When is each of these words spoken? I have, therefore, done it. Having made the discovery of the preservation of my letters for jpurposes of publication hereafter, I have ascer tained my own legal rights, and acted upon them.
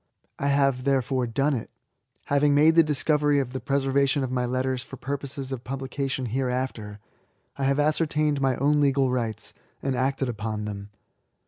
I 0.39 0.47
have, 0.47 0.83
therefore, 0.83 1.27
done 1.27 1.53
it. 1.53 1.69
Having 2.25 2.55
made 2.55 2.73
the 2.73 2.81
discovery 2.81 3.37
of 3.39 3.53
the 3.53 3.59
preservation 3.59 4.23
of 4.23 4.31
my 4.31 4.47
letters 4.47 4.81
for 4.81 4.97
jpurposes 4.97 5.51
of 5.51 5.63
publication 5.63 6.25
hereafter, 6.25 6.97
I 7.55 7.65
have 7.65 7.77
ascer 7.77 8.07
tained 8.07 8.39
my 8.39 8.55
own 8.55 8.81
legal 8.81 9.11
rights, 9.11 9.53
and 9.79 9.95
acted 9.95 10.27
upon 10.27 10.65
them. 10.65 10.89